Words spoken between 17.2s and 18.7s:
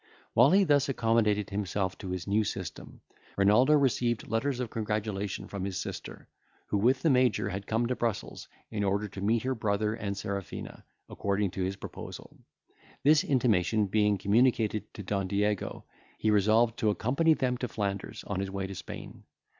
them to Flanders, on his way